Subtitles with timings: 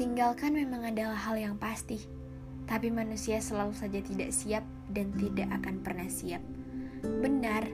[0.00, 2.00] Ditinggalkan memang adalah hal yang pasti,
[2.64, 6.40] tapi manusia selalu saja tidak siap dan tidak akan pernah siap.
[7.04, 7.68] Benar,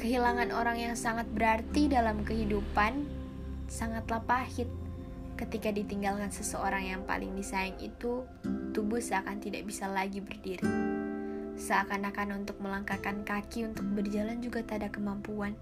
[0.00, 3.04] kehilangan orang yang sangat berarti dalam kehidupan
[3.68, 4.64] sangatlah pahit.
[5.36, 8.24] Ketika ditinggalkan seseorang yang paling disayang itu,
[8.72, 10.64] tubuh seakan tidak bisa lagi berdiri.
[11.60, 15.52] Seakan-akan untuk melangkahkan kaki untuk berjalan juga tak ada kemampuan.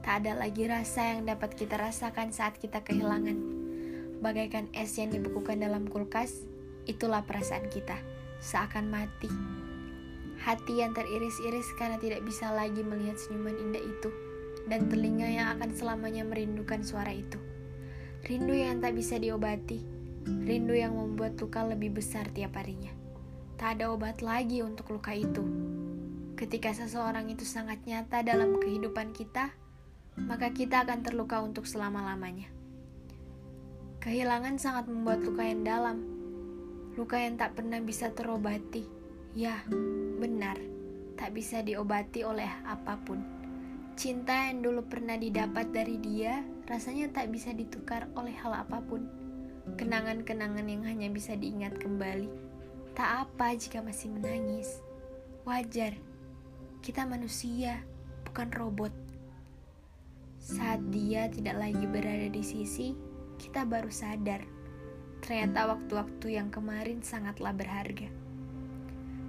[0.00, 3.65] Tak ada lagi rasa yang dapat kita rasakan saat kita kehilangan
[4.26, 6.42] bagaikan es yang dibekukan dalam kulkas,
[6.90, 7.94] itulah perasaan kita,
[8.42, 9.30] seakan mati.
[10.42, 14.10] Hati yang teriris-iris karena tidak bisa lagi melihat senyuman indah itu,
[14.66, 17.38] dan telinga yang akan selamanya merindukan suara itu.
[18.26, 19.86] Rindu yang tak bisa diobati,
[20.26, 22.90] rindu yang membuat luka lebih besar tiap harinya.
[23.54, 25.46] Tak ada obat lagi untuk luka itu.
[26.34, 29.54] Ketika seseorang itu sangat nyata dalam kehidupan kita,
[30.18, 32.50] maka kita akan terluka untuk selama-lamanya.
[34.06, 35.98] Kehilangan sangat membuat luka yang dalam,
[36.94, 38.86] luka yang tak pernah bisa terobati.
[39.34, 39.66] Ya,
[40.22, 40.54] benar,
[41.18, 43.18] tak bisa diobati oleh apa pun.
[43.98, 49.10] Cinta yang dulu pernah didapat dari dia rasanya tak bisa ditukar oleh hal apa pun.
[49.74, 52.30] Kenangan-kenangan yang hanya bisa diingat kembali.
[52.94, 54.86] Tak apa jika masih menangis.
[55.42, 55.98] Wajar,
[56.78, 57.82] kita manusia,
[58.22, 58.94] bukan robot.
[60.38, 63.05] Saat dia tidak lagi berada di sisi,
[63.36, 64.56] kita baru sadar
[65.26, 68.06] ternyata waktu-waktu yang kemarin sangatlah berharga.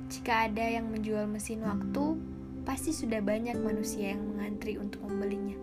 [0.07, 2.15] Jika ada yang menjual mesin waktu,
[2.63, 5.57] pasti sudah banyak manusia yang mengantri untuk membelinya,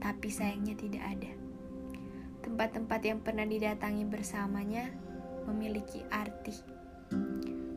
[0.00, 1.32] tapi sayangnya tidak ada.
[2.46, 4.86] Tempat-tempat yang pernah didatangi bersamanya
[5.50, 6.54] memiliki arti.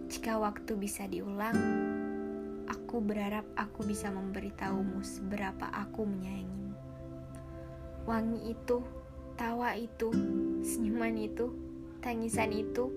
[0.08, 1.58] Jika waktu bisa diulang,
[2.70, 6.74] aku berharap aku bisa memberitahumu seberapa aku menyayangimu.
[8.06, 8.86] Wangi itu
[9.36, 10.16] Tawa itu,
[10.64, 11.52] senyuman itu,
[12.00, 12.88] tangisan itu,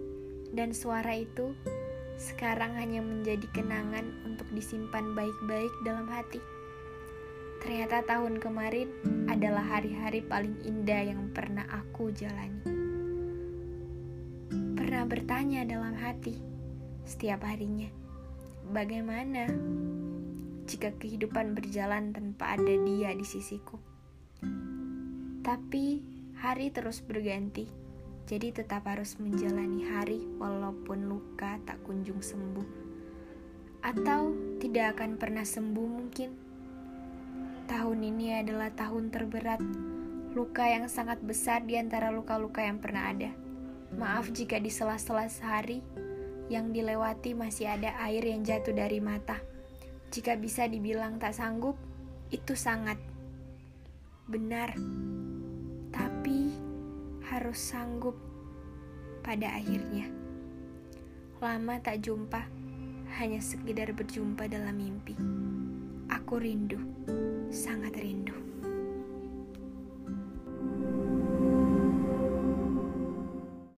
[0.54, 1.50] dan suara itu
[2.14, 6.38] sekarang hanya menjadi kenangan untuk disimpan baik-baik dalam hati.
[7.58, 8.86] Ternyata tahun kemarin
[9.26, 12.62] adalah hari-hari paling indah yang pernah aku jalani.
[14.78, 16.38] Pernah bertanya dalam hati
[17.02, 17.90] setiap harinya,
[18.70, 19.50] bagaimana
[20.70, 23.74] jika kehidupan berjalan tanpa ada dia di sisiku?
[25.42, 27.66] Tapi Hari terus berganti,
[28.30, 32.62] jadi tetap harus menjalani hari walaupun luka tak kunjung sembuh.
[33.82, 36.30] Atau tidak akan pernah sembuh mungkin.
[37.66, 39.58] Tahun ini adalah tahun terberat,
[40.38, 43.34] luka yang sangat besar di antara luka-luka yang pernah ada.
[43.98, 45.82] Maaf jika di sela-sela sehari
[46.46, 49.42] yang dilewati masih ada air yang jatuh dari mata.
[50.14, 51.74] Jika bisa dibilang tak sanggup,
[52.30, 53.02] itu sangat
[54.30, 54.78] benar
[56.18, 56.50] tapi
[57.30, 58.18] harus sanggup
[59.22, 60.10] pada akhirnya.
[61.38, 62.42] Lama tak jumpa,
[63.22, 65.14] hanya sekedar berjumpa dalam mimpi.
[66.10, 66.82] Aku rindu.